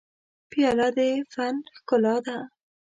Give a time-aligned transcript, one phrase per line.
[0.49, 0.99] پیاله د
[1.31, 2.37] فن ښکلا ده.